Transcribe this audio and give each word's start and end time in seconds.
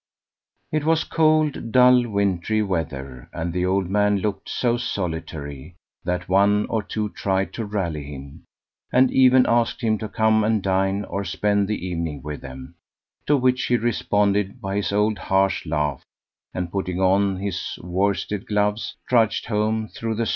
It 0.71 0.83
was 0.83 1.03
cold 1.03 1.71
dull 1.71 2.07
wintry 2.09 2.63
weather, 2.63 3.29
and 3.31 3.53
the 3.53 3.67
old 3.67 3.87
man 3.87 4.17
looked 4.17 4.49
so 4.49 4.75
solitary, 4.75 5.75
that 6.03 6.27
one 6.27 6.65
or 6.71 6.81
two 6.81 7.09
tried 7.09 7.53
to 7.53 7.65
rally 7.65 8.01
him, 8.05 8.43
and 8.91 9.11
even 9.11 9.45
asked 9.47 9.81
him 9.83 9.99
to 9.99 10.09
come 10.09 10.43
and 10.43 10.63
dine 10.63 11.05
or 11.05 11.23
spend 11.23 11.67
the 11.67 11.85
evening 11.85 12.23
with 12.23 12.41
them, 12.41 12.73
to 13.27 13.37
which 13.37 13.65
he 13.67 13.77
responded 13.77 14.59
by 14.59 14.77
his 14.77 14.91
old 14.91 15.19
harsh 15.19 15.67
laugh, 15.67 16.01
and 16.51 16.71
putting 16.71 16.99
on 16.99 17.37
his 17.37 17.77
worsted 17.83 18.47
gloves, 18.47 18.95
trudged 19.07 19.45
home 19.45 19.87
through 19.87 20.15
the 20.15 20.25
snow. 20.25 20.29